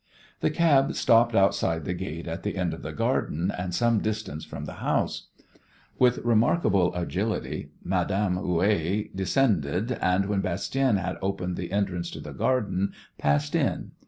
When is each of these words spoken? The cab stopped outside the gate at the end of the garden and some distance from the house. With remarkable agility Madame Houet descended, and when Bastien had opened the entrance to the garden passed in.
The 0.39 0.49
cab 0.49 0.95
stopped 0.95 1.35
outside 1.35 1.85
the 1.85 1.93
gate 1.93 2.25
at 2.27 2.41
the 2.41 2.57
end 2.57 2.73
of 2.73 2.81
the 2.81 2.91
garden 2.91 3.51
and 3.55 3.71
some 3.71 3.99
distance 3.99 4.43
from 4.43 4.65
the 4.65 4.77
house. 4.81 5.27
With 5.99 6.25
remarkable 6.25 6.95
agility 6.95 7.69
Madame 7.83 8.35
Houet 8.37 9.15
descended, 9.15 9.91
and 10.01 10.25
when 10.25 10.41
Bastien 10.41 10.97
had 10.97 11.17
opened 11.21 11.55
the 11.55 11.71
entrance 11.71 12.09
to 12.09 12.19
the 12.19 12.33
garden 12.33 12.93
passed 13.19 13.53
in. 13.53 13.91